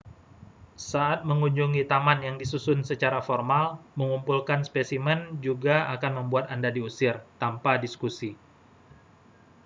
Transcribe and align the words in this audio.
"saat 0.91 1.19
mengunjungi 1.29 1.81
taman 1.91 2.19
yang 2.27 2.35
disusun 2.41 2.79
secara 2.89 3.19
formal 3.27 3.65
mengumpulkan 3.99 4.61
spesimen 4.69 5.19
juga 5.45 5.75
akan 5.95 6.11
membuat 6.25 6.45
anda 6.53 6.69
diusir 6.77 7.15
tanpa 7.41 7.71
diskusi. 7.83 8.31